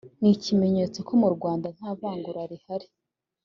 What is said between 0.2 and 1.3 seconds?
ni ikimenyetso ko mu